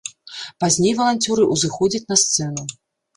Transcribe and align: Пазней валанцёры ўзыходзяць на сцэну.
Пазней 0.61 0.93
валанцёры 0.99 1.43
ўзыходзяць 1.49 2.09
на 2.13 2.17
сцэну. 2.23 2.67